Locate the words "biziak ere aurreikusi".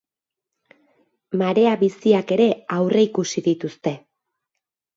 1.83-3.47